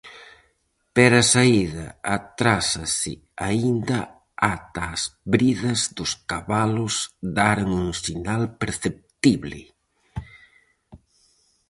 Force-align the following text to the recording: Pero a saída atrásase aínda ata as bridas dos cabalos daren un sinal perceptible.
Pero 0.95 1.15
a 1.23 1.29
saída 1.33 1.85
atrásase 2.17 3.13
aínda 3.49 3.99
ata 4.53 4.83
as 4.95 5.01
bridas 5.33 5.79
dos 5.97 6.11
cabalos 6.29 6.95
daren 7.37 7.69
un 7.83 7.89
sinal 8.03 8.41
perceptible. 8.61 9.59